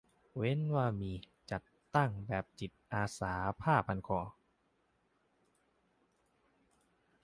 [0.35, 1.11] เว้นว่ามี
[1.51, 1.63] "จัด
[1.95, 4.19] ตั้ง" แบบจิตอาสาผ้าพันคอ